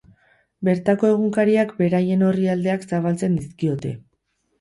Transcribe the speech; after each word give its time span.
Bertako 0.69 1.09
egunkariak 1.09 1.73
beraien 1.81 2.23
orrialdeak 2.29 2.87
zabaltzen 2.95 3.37
dizkiote. 3.43 3.93